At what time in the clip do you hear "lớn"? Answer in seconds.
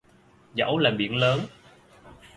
1.15-1.39